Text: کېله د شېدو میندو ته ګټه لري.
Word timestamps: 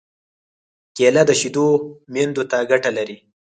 کېله 0.95 1.23
د 1.29 1.31
شېدو 1.39 1.67
میندو 2.13 2.43
ته 2.51 2.57
ګټه 2.71 2.91
لري. 2.97 3.17